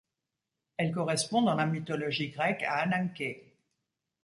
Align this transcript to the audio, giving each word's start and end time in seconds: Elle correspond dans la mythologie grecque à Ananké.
Elle 0.77 0.91
correspond 0.93 1.43
dans 1.43 1.53
la 1.53 1.67
mythologie 1.67 2.29
grecque 2.31 2.63
à 2.63 2.77
Ananké. 2.81 3.55